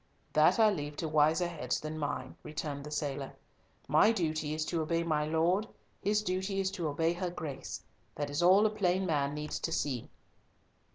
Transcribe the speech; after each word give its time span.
"That 0.33 0.57
I 0.57 0.71
leave 0.71 0.95
to 0.97 1.07
wiser 1.07 1.47
heads 1.47 1.79
than 1.79 1.99
mine," 1.99 2.35
returned 2.41 2.83
the 2.85 2.89
sailor. 2.89 3.33
"My 3.87 4.11
duty 4.11 4.55
is 4.55 4.65
to 4.65 4.81
obey 4.81 5.03
my 5.03 5.25
Lord, 5.27 5.67
his 6.01 6.23
duty 6.23 6.59
is 6.59 6.71
to 6.71 6.87
obey 6.87 7.13
her 7.13 7.29
Grace. 7.29 7.83
That 8.15 8.31
is 8.31 8.41
all 8.41 8.65
a 8.65 8.71
plain 8.71 9.05
man 9.05 9.35
needs 9.35 9.59
to 9.59 9.71
see." 9.71 10.09